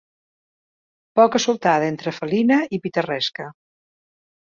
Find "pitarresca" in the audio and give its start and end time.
2.87-3.51